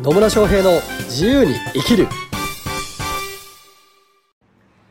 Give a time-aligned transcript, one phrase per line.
[0.00, 2.06] 野村翔平の自由に生きる。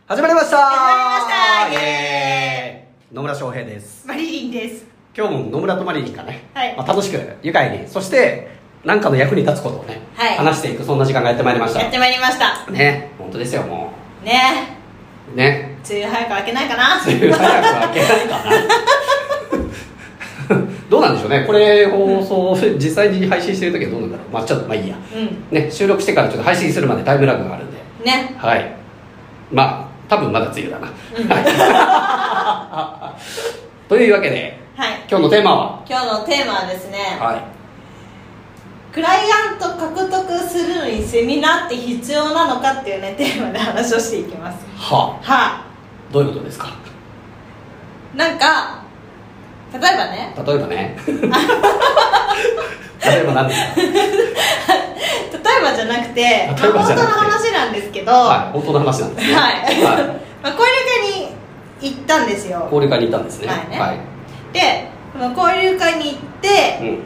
[0.05, 0.57] 始まりました。
[0.57, 1.71] 始まりました。
[1.71, 3.15] イエーイ。
[3.15, 4.05] 野村翔平です。
[4.05, 4.85] マリリンです。
[5.17, 6.75] 今日も野村とマリリンがね、はい。
[6.75, 8.49] まあ、楽しく愉快にそして
[8.83, 10.35] 何かの役に立つことをね、はい。
[10.35, 11.79] 話していくそんな時間がやってまいりました。
[11.83, 12.69] やってまいりました。
[12.69, 13.93] ね本当ですよも
[14.25, 14.77] ね
[15.33, 15.37] う。
[15.37, 15.77] ね。
[15.89, 17.01] 梅雨早く明けないかな。
[17.01, 18.66] 梅雨早く開けないかな
[21.07, 21.43] なんでしょうね。
[21.45, 22.23] これ放
[22.55, 24.27] 送実際に配信してる時はどうなんだろう。
[24.33, 24.95] まあちょっとまあいいや。
[25.15, 25.45] うん。
[25.51, 27.77] ね収録してからちょっと配信するまでタイムラグがあるんで。
[28.05, 28.75] ねはい。
[29.51, 31.27] まあ多分まだ梅雨だな、うん。
[31.27, 33.13] は
[33.87, 34.89] いというわけではい。
[35.09, 35.79] 今日のテーマは？
[35.89, 37.41] 今日のテーマはですねはい。
[38.93, 44.57] クライアント獲得するのにセミナーって必要なのかっていうねテーマで話をしていきます。
[44.77, 45.61] はは
[46.11, 46.67] どういうことですか？
[48.15, 48.76] いなんか
[49.73, 50.33] 例えばね。
[50.45, 50.97] 例えばね。
[53.05, 53.81] 例えば何ですか？
[55.37, 57.07] 例えばじゃなくてまあ例えばじゃなくて。
[57.07, 59.33] 本当の話なんですけどはい本当の話なんですね。
[59.35, 59.53] はい。
[59.53, 59.75] はい。
[60.43, 60.73] まあ、交流
[61.17, 61.35] 会に
[61.81, 62.61] 行ったんですよ。
[62.71, 63.47] 交流会に行ったんですね。
[63.47, 63.79] はいね。
[63.79, 63.97] はい。
[64.53, 64.87] で
[65.35, 66.99] 交流会に行って、うん。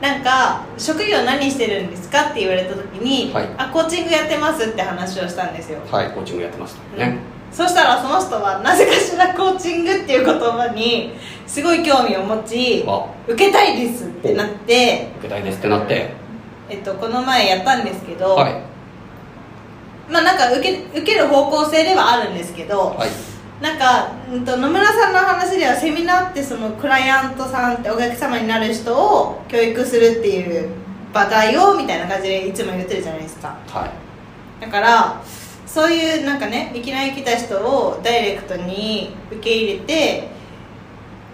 [0.00, 3.48] なんか「職業何してるんですか?」って言われた時に「はい。
[3.56, 7.18] あコーチングやってます」って話をしたんですよ、はいコーチングやってましたね、
[7.52, 11.12] そしたらその人はなぜかしらコーチングっていう言葉に
[11.46, 13.06] すごい興味を持ちあ。
[13.28, 16.10] 受けたいですってなって、受けたいですってなって。
[16.70, 18.54] えっと、この前やったんですけど、はい。
[20.10, 23.10] まあなんか受け受ける方向性ではあるんですけど、はい。
[23.60, 30.70] なんか、うん、と野村さんの話ではセミナーってそのクライアントさんってお客様になる人を教育するっていう
[31.12, 33.56] 場だよみたいな感じでいつも言ってるじゃないですか。
[33.68, 34.64] はい。
[34.64, 35.22] だから
[35.72, 40.28] そういうなんかねいきなり来た人をダイレクトに受け入れて、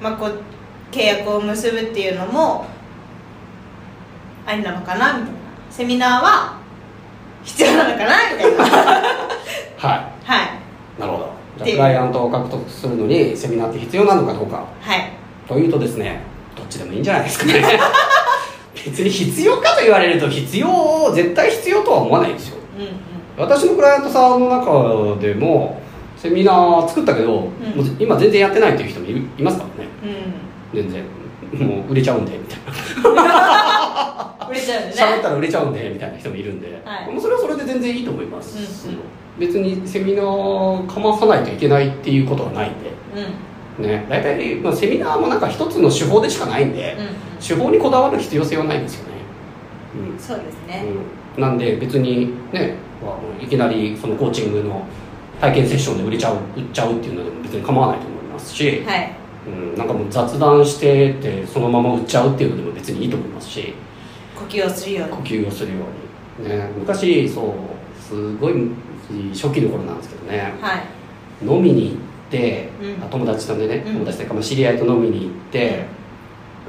[0.01, 0.41] まあ、こう
[0.93, 2.65] 契約を結ぶっていうのも
[4.47, 5.39] ありなのかなみたいな。
[5.71, 6.61] セミナーは
[7.43, 8.65] 必要なのかなみたいな。
[9.77, 10.49] は はい。
[10.97, 11.65] いなるほど。
[11.65, 14.63] クライアントを獲得するのにセミナーって必要なのかどうか。
[14.81, 15.11] はい。
[15.49, 16.21] というとですね
[16.57, 17.65] どっちでもいいんじゃないですかね。
[18.87, 22.58] 別に必要かと言われると必要絶対必要とは思わないですよ
[23.39, 25.81] 私のクライアントさんの中でも
[26.17, 27.53] セミナー作ったけど、もう
[27.99, 29.91] 今全然やってないっていう人もいますからね。
[30.75, 30.83] うん。
[30.83, 31.05] 全然。
[31.55, 32.59] もう売れちゃうんでみたい
[33.15, 34.37] な。
[34.51, 34.95] 売れちゃうんでね。
[34.97, 37.13] 喋ったら売れちゃうんでみたいな人もいるんで、はい。
[37.13, 39.01] もうそれはそれで全然いいと思います、うんうん。
[39.39, 42.91] 別にセミナーかまさないといけないっていうことはないんで。
[43.79, 43.87] うん。
[43.87, 44.05] ね。
[44.11, 49.15] 大体、まあ、セミナーもなんか一つの手法でしかないんで、うん手法にこだわる必要性はないんですよね。
[50.13, 50.19] うん。
[50.19, 50.85] そうですね。
[51.37, 52.88] うん、なんで別にねまあ
[53.41, 54.87] いきなりそのコーチングの
[55.41, 59.13] 体験セッションで売れちゃう売っちゃうっていうのでも別に構わないと思いますし、はい。
[59.47, 63.73] うん、なんかもう雑談しててそのまま売っちゃうっていうのでも別にいいと思いますし
[64.37, 65.79] 呼吸をするよう呼に吸をするよ
[66.39, 67.55] うに、ね、昔そう
[67.99, 68.71] すごい
[69.33, 70.55] 初期の頃なんですけどね。
[70.61, 70.83] はい。
[71.47, 71.99] 飲みに行っ
[72.31, 73.03] て、うん。
[73.03, 73.93] あ友達とね、うん。
[73.95, 75.87] 友達というかまあ知り合いと飲みに行って、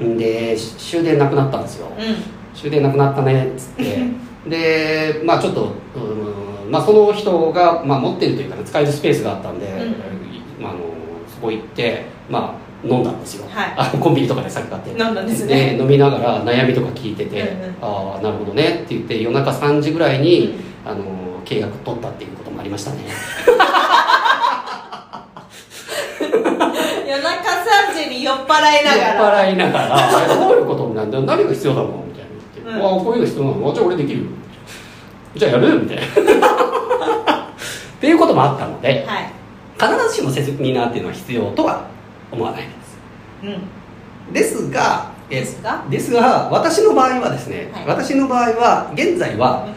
[0.04, 0.16] ん。
[0.16, 1.90] で終電なくなったんですよ、う
[2.56, 3.98] 終電なくなったねっつって
[4.46, 9.94] でまあちょっとうんまあその人が、まあ、持ってるというか、ね、使えるスペースがあったんで、ん。
[10.60, 10.80] まあ、あの
[11.28, 13.74] そこ行ってまあ飲んだんですよ、はい。
[13.76, 14.90] あのコンビニとかで酒買って。
[14.90, 15.76] 飲んだんですね。
[15.78, 17.74] 飲みながら悩みとか聞いてて、うんうん。
[17.82, 20.56] ああなるほどねって言って夜中3時ぐらいに、
[20.86, 21.04] うあの
[21.44, 23.02] 契約取ったっていうこともありましたね。
[23.02, 23.04] ん
[27.08, 29.44] 夜中3時に酔っ払いながら。
[29.44, 32.09] 酔っ払いながら「どういうことなんだ何が必要だの?」みたいな言って
[32.70, 32.82] 「うん。
[32.82, 33.70] ああこういうの必要なの？
[33.70, 34.26] あじゃあ俺できるよ」
[35.36, 35.80] じゃあやる？
[35.80, 36.02] みたいな。
[36.02, 36.06] っ
[38.00, 39.30] ていうこともあったのではい。
[39.78, 41.86] 必ずしもセミナーっていうのは必要とは
[42.30, 42.98] 思わないです。
[43.44, 44.32] うん。
[44.32, 45.84] ですがえですが？
[45.88, 47.86] ですが私の場合はですね、はい。
[47.86, 49.68] 私の場合は現在は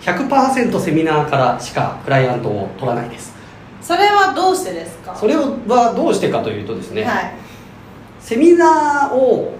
[0.00, 3.34] 100%セミナーからしかクライアントを取らないです。
[3.80, 5.14] それはどうしてですか？
[5.14, 7.32] それはどうしてかというとですね、はい。
[8.20, 9.52] セミナーを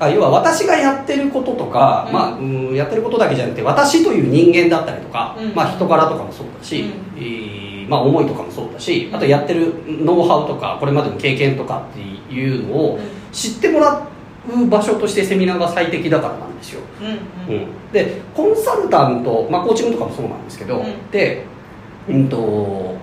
[0.00, 2.12] あ要は私がやってることとか、うん。
[2.12, 5.54] まあ、うんやってることだけじゃなくて私という人間だったりとか、うん。
[5.54, 6.88] まあ、人柄とかもそうだし、うん。
[7.16, 13.02] えーまあ、思いとかもそうだしあとやってるノウハウとかこれまでの経験とかっていうのをうん。
[13.32, 14.06] 知ってもら
[14.50, 16.80] う場所としてセミナーが最適だからなんですよ、
[17.48, 21.10] うんでコンサルタント、まあ、コーチングとかもそうなんですけど、うん。
[21.10, 21.44] で
[22.08, 22.96] うんと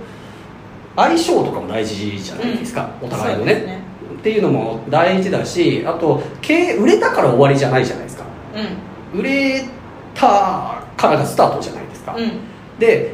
[0.95, 3.79] 相性とかも大事じゃないですか、お互いのね
[4.25, 8.25] っていうのも大事だしあと経営売れたから終わりじゃないじゃないですか。
[9.13, 9.63] う売れ
[10.15, 12.31] たからがスタートじゃないですか、んうん。
[12.79, 13.13] で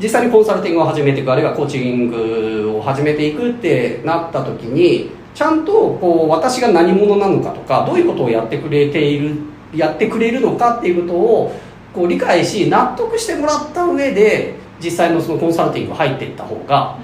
[0.00, 9.34] 実際にコンサルティングを始めていくあるいはコーチングを始めていくってなった時にちゃんとこう私が何者なのかとかどういうことをやってくれている
[9.74, 11.52] やってくれるのかっていうことを
[11.92, 16.96] こう理解し納得してもらった上で実際のそのコンサルティング入っていった方が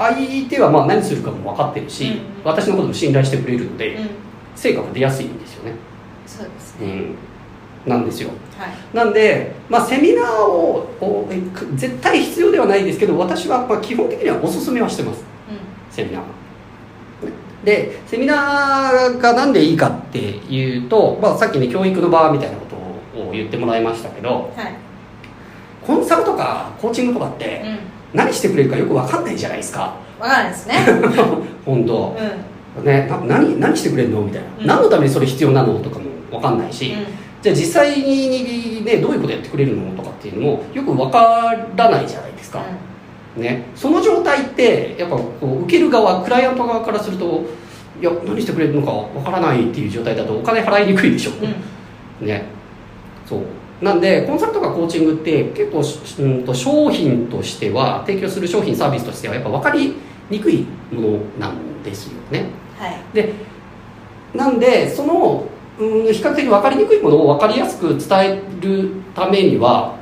[0.00, 2.20] 相手はまあ何するかも分かってるし、うん。
[2.42, 4.08] 私のことも信頼してくれるので、うん、うん、
[4.56, 5.74] 成果が出やすいんですよね、
[6.26, 6.86] そうですね。
[6.86, 8.30] うん、なんですよ。
[8.58, 8.96] はい。
[8.96, 11.28] なんで、まあ、セミナーをを
[11.74, 15.20] 絶対必要ではないですけど私はまあ基本的にはおすすめはしてます。
[15.20, 16.26] うセミナーは。
[17.64, 22.64] でセミナーが何でいいかっていうと、まあ、さっきね教育の場みたいなこ
[23.14, 24.74] とを言ってもらいましたけどんはい。
[25.86, 29.94] コンサルとかコーチングとかってうん何してくれるかよく分かんないじゃないですか。
[30.18, 30.74] わからないですね。
[31.64, 32.16] 本当。
[32.76, 32.84] うん。
[32.84, 34.22] ねな何何してくれるの？
[34.22, 34.66] みたいな、うん。
[34.66, 35.78] 何のためにそれ必要なの？
[35.80, 36.96] とかも分かんないし、う
[37.42, 39.90] じゃあ実際に、ね、どういうことやってくれるの？
[39.96, 42.62] とかっていうのもよく分からないじゃないですか、
[43.38, 43.42] ん。
[43.42, 47.44] ね、その状態ってやっぱこう受ける側クライアント側からすると
[48.00, 51.32] いや何してくれるのか分からないっていう状態だとお金払いにくいでしょ、
[52.20, 52.26] うん。
[52.26, 52.44] ね。
[53.26, 53.40] そう
[53.80, 59.94] なんでコンサルとかコーチングって結構しうんと商品としては提供する商品サービスとしてはやっぱ分かり
[60.28, 62.46] にくいものなんですよね。
[62.78, 62.98] はい。
[63.14, 63.32] で
[64.34, 65.46] なんでその、
[65.78, 69.96] うん、比較的分かりにくいものを分かりやすく伝えるためには、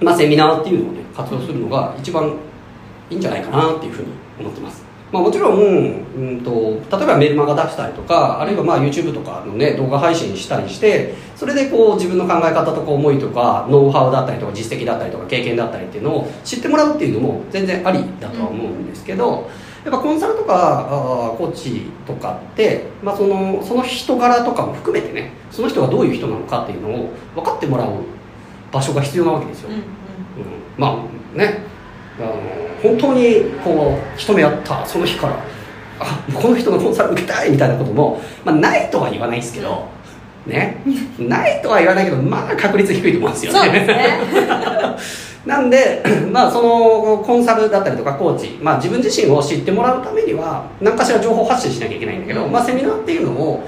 [0.00, 2.36] まあ、セミナーっていうのをね活用するのが一番
[3.10, 4.08] いいんじゃないかなっていうふうに
[4.38, 6.50] 思ってます、まあ、もちろん、うん、と
[6.96, 19.48] 例えばメルマガ出したりとかあるいはまあ YouTube とかのね動画配信したりしてそれでこう自分の考え方とか思いとかノウハウだったりとか実績だったりとか経験だったりっていうのを知ってもらうっていうのも全然ありだとは思うんですけど、
[19.84, 27.90] やっぱコンサルとかあーコーチとかって、まあ、そのその人柄とかも含めてねその人がどういう人なのかっていうのを分かってもらう
[28.72, 29.82] 場所が必要なわけですよ、うんうん。
[30.76, 31.72] まあね
[32.82, 35.38] 本当にこう一目会ったその日から
[35.98, 39.88] あこの人のコンサル受けたいみたいなことも、まあ、ないとは言わないですけど
[40.46, 40.82] ね。
[41.18, 43.86] ないとは言わないけどまあ確率低いと思うんですよね。
[43.86, 43.88] ね。
[45.46, 46.02] なんで、
[46.32, 52.52] まあ、そのコンサルだったりとかコーチ、まあ、自分自身を知ってもらうためには何かしら情報発信しなきゃいけないんだけど、うん。
[52.52, 53.60] まあ、セミナーっていうのをお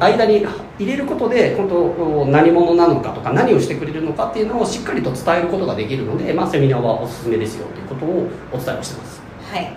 [0.00, 0.46] 間に
[0.78, 1.74] 入れることで本当
[2.22, 9.20] お何者なのかとか何をしてくれるのかっていうのをしっかりと伝えることができるので、まあ、セミナーはおすすめですよということをお伝えをしてます、
[9.50, 9.72] はい。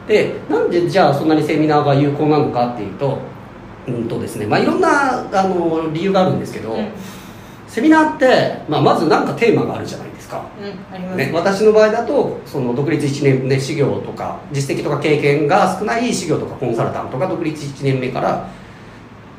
[0.00, 3.18] うん、でなんでじゃあそんなにセミナーが有効なのかっていうと,、
[3.86, 6.88] うんとですねまあ、いろんなあの理由があるんですけど、うん。
[7.68, 10.44] セミナーって、まあ、まず何かテーマがあるじゃないですか。
[10.58, 11.16] うんあります。
[11.16, 18.48] ね、私の場合だとその独立1年目修行とか実績とか経験が少ない修行とかコンサルタントが独立1年目から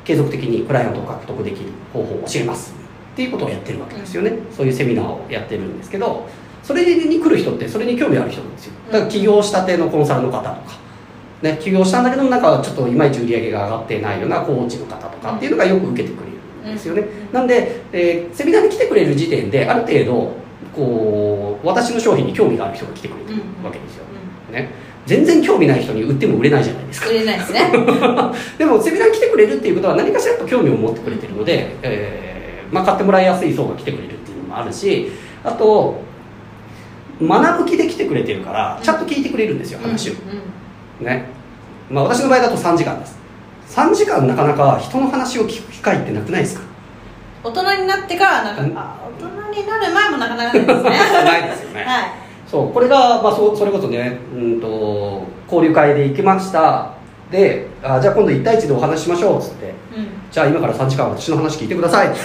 [0.03, 2.73] 継続的にクライアントを獲得できる方法を教えます
[3.13, 6.27] っていうことをやってるわけですよね、そういうセミナーをやってるんですけど
[6.63, 8.73] それに来る人ってそれに興味ある人なんですよ。
[8.91, 10.61] だから起業したてのコンサルの方とか、
[11.41, 17.33] ね、起業したんだけどなんかちょっといまいち売り上げが上がってないようなコーチの方とかっていうのがよく受けてくれるんですよね、うん。
[17.33, 20.42] なんで、えーセミナーに来てくれる時点である程度
[20.75, 24.05] こう私の商品に興味がある人が来てくれてるわけですよ、
[24.51, 24.69] ね、
[25.05, 27.09] 全然興味ない人に売っても売れないじゃないですか。
[27.09, 27.71] 売れないですね。
[28.57, 35.11] でもセミナーに来てくれるっていうことは何かしらやっぱ興味を持ってくれてるので、えーまあ、買ってもらいやすい層が来てくれるっていうのもあるし
[35.43, 36.01] あと
[37.21, 40.13] 学ぶ気で来てくれてるからちゃんと聞いてくれるんですよ話を、
[40.99, 41.05] うん。
[41.05, 41.25] ね。
[41.89, 43.17] まあ、私の場合だと3時間です。
[43.69, 46.61] 3時間なかなか人の話を聞く機会ってなくないですか？
[47.43, 50.89] 大人になってからなんかうんあ大人になる前もなかなかないですね。
[51.23, 51.83] ないですよね。
[51.83, 52.11] はい。
[52.47, 56.93] そうこれが、まあ、そそれこそね、うん、と交流会で行きました。
[57.31, 59.73] であじゃあ今度1対1でお話ししましょうっつって。
[59.95, 60.07] うん。
[60.31, 62.23] じゃあ今から3時間私の話聞いてくださいっつって。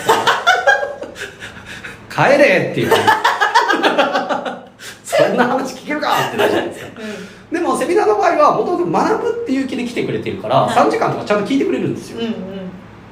[2.14, 2.92] 帰れっていう
[5.04, 6.90] そんな話聞けるかってなるじゃないですか。
[7.50, 10.76] でもセミナーの場合はもともと学ぶっていう気で来てくれてるからはい。
[10.76, 12.18] 3時間とかちゃんと聞いてくれるんですよ。
[12.20, 12.32] うんうん。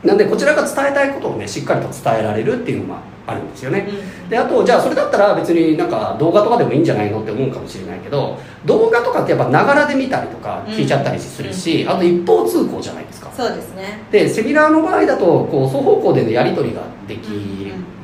[0.05, 3.89] なんでこちらが伝えたいことをねしっかりと伝えられるっていうのがあるんですよね。
[3.89, 4.29] うん。
[4.29, 13.31] であとじゃあそれだったら別になんか動画とかでもいいんじゃないのって思うかもしれないけど動画とかってやっぱながらで見たりとか聞いちゃったりするし、あと一方通行じゃないですか。
[13.37, 14.01] そうですね。
[14.11, 17.29] でセミナーの場合だとこう双方向でのやり取りができ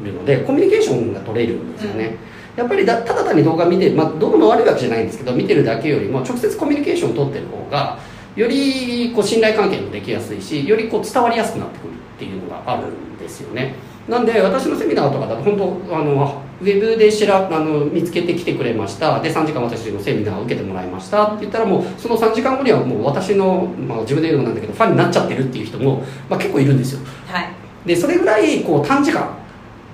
[0.04, 2.16] るので、コミュニケーションが取れるんですよね、
[2.56, 7.98] やっぱりだただ単に動画見て、まあ、動画も悪いわけじゃないんですけど見てるだけよりも直接コミュニケーションを取ってる方が
[8.36, 13.74] よりこう信頼関係もできやすいしよりこう伝わりやすくなってくるっていうのがあるんですよね
[14.08, 19.20] なんで私のセミナーとかだと本当あのウェブでしらあの見つけてきてくれました。
[19.20, 21.24] で3時間私のセミナーを受けてもらいました。
[21.26, 27.00] って言ったらもうその3時間後にはもう私の、まあ、自分で言うのもなんだけどファンになっちゃってるっていう人も、まあ、結構いるんですよ。
[27.26, 27.48] はい。
[27.86, 29.38] でそれぐらいこう短時間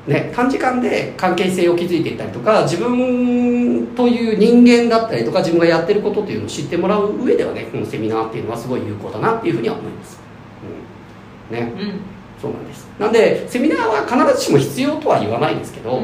[0.07, 10.19] ね、短時間で関係性を築いていったりとか自分という人間だったりとか自分がやってることっていうのを知ってもらう上ではねこのセミナーっていうのはすごい有効だなっていうふうには思います、
[11.51, 11.57] うん。
[11.57, 11.73] ね。
[11.77, 12.89] うんそうなんです。
[12.99, 16.01] なんでセミナーは必ずしも必要とは言わないんですけど、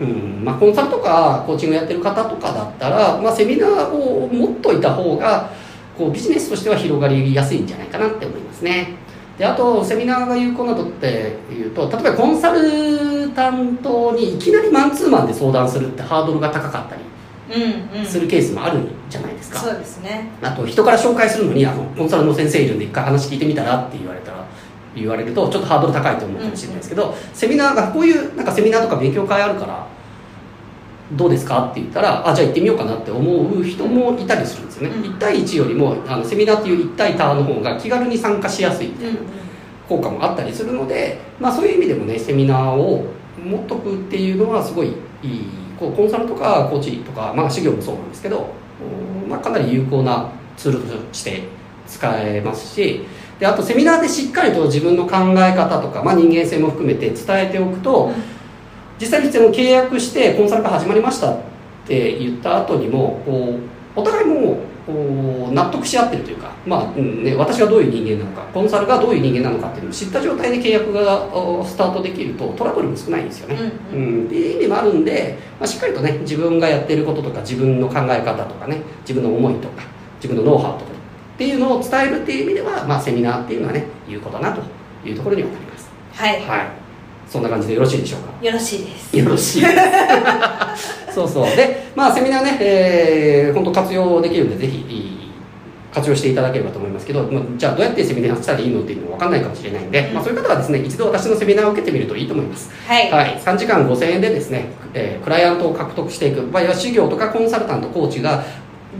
[0.00, 0.44] うん。
[0.44, 5.50] まあ、コンサルとかコーチングやってる方とかだったら、まあ、セミナーを持っといた方が
[5.96, 8.94] こうビジネスとしては広がりやすいんじゃないかなって思いますね。
[9.38, 17.02] であとセミナーが有効などっていうと例えばコンサル担当にいきなりマンツーマンで相談するってハードルが高かったり
[17.94, 18.06] うんうん。
[18.06, 20.30] するケースもあるんじゃないですか、そうですね。
[20.42, 24.25] あと人から紹介するのにあのコンサルの先生いるんで一回話聞いてみたらって言われたら
[25.00, 29.86] 言われるとちょっとハードル高いと思うかもしれないですけど、セミナーがこういうなんかセミナーとか勉強会あるから
[31.12, 35.02] どうですかって言ったらあじゃあ行ってみようかなって思う人もいたりするんですよね、うん。
[35.02, 39.20] 1対1よりもあのセミナーっていう1対多の方が気軽に参加しやすいみたいな
[39.88, 43.06] 効果もあったりするので、まあ、そういう意味でもねセミナーを
[43.40, 44.94] 持っとくっていうのはすごいいい
[45.78, 48.48] こうコンサルとかコーチとか、まあ、修行もそうなんですけど、
[49.22, 51.44] うんまあ、かなり有効なツールとして
[51.86, 53.04] 使えますし
[53.38, 58.12] であとセミナーでしっかりと自分の考え方とか、まあ、人間性も含めて伝えておくと、
[58.98, 61.38] 実際に契約してコンサルが始まりましたっ
[61.86, 63.58] て言った後にもこ
[63.96, 64.58] うお互いも
[65.52, 73.56] 納得し合ってるというか、まあうんね、私がどういう人間なのかコンサルがどういう人間なのかっていうのを知った状態で契約がおスタートできるとトラブルも少ないんですよね。
[73.92, 74.24] ううん。
[74.24, 74.26] ん。
[74.26, 79.82] っていう意味もあるんで、まあ、しっかりとね自分がやってることとか自分の考え方とかね自分の思いとか
[80.22, 80.95] 自分のノウハウとか
[81.36, 84.62] っていうのを伝えるっていう意味では、まあ、セミナーっていうのはね有効だなと
[85.06, 85.90] いうところにはなります。
[86.14, 86.40] はい。
[86.40, 86.66] はい、
[87.28, 88.46] そんな感じでよろしいでしょうか？
[88.46, 89.16] よろしいです。
[89.18, 91.12] よろしいです。
[91.14, 91.44] そうそう。
[91.54, 95.16] でまあセミナーね、えー、本当活用できるんでぜひ
[95.92, 100.14] 活用していただければと思いますけど、まあ、じゃあどうやってセミナーしたらいいのっていうの分かんないかもしれないんで、うん。
[100.14, 102.70] まあ、そういう方はですね一度私のセミナーを受けてみるといいと思います。
[102.86, 108.44] はい、はい、3時間5000円でですね、えークライアントを獲得していく場合は修行とかコンサルタントコーチが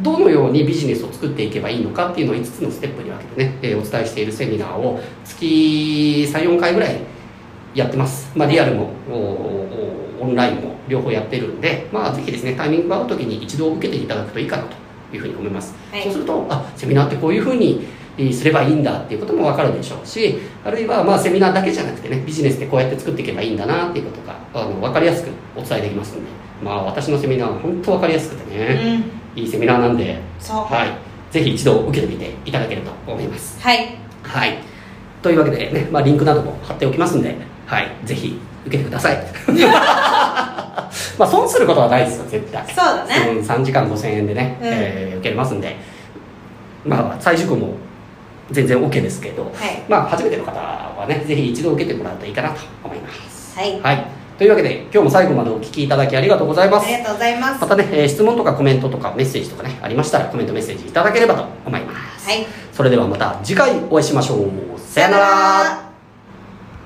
[0.02, 7.00] どのようにビジネスを作っていけばいいのかっていうのを5つのステップに分けてね、えーお伝えしているセミナーを月34回ぐらい
[7.74, 8.90] やってます、まあ、リアルも
[10.20, 14.76] オンラインも両方やってるんで、まあ、ぜひですねタイミングが合う時に一度受けていただくといいかなと
[15.14, 16.02] いうふうに思います、はい。
[16.02, 17.86] そうするとあセミナーってこういうふうに
[18.18, 26.30] えーすればいいんだっていうことも分かるでしょうしあるいはまあセミナーだけじゃなくてねビジネスってこうやって作っていけばいいんだなっていうことがあの分かりやすくお伝えできますんで
[26.62, 30.86] まあ私のセミナーは本当分かりやすくてうね、んいいセミナーなんでは
[31.30, 31.32] い。
[31.32, 33.60] ぜひ一度受けてみていただけると思います。
[33.60, 33.96] はい。
[34.22, 34.58] はい。
[35.22, 37.90] というわけでね、まあ、リンクなども貼っておきますんではい。
[38.04, 39.16] ぜひ受けてください。
[41.18, 42.64] まあ損することはないですよ絶対。
[42.68, 43.14] そうだね。
[43.32, 44.66] うん、3時間5000円でね、うん。
[44.68, 45.76] えー受けれますんで。
[46.84, 47.74] まあ再受講も
[48.50, 49.82] 全然 OK ですけど、はい。
[49.88, 53.58] まあ初めての方はねぜひ一度受けてもらうといいかなと思います。
[53.58, 53.80] はい。
[53.80, 56.86] はいというわけで今日も最後までお聞きいただきありがとうございます。
[56.86, 57.60] ありがとうございます。
[57.60, 62.46] またね、えー質問とかコメントとかメッセージとかねありましたらコメントメッセージいただければと思います、はい。
[62.72, 64.50] それではまた次回お会いしましょう。
[64.78, 65.85] さよなら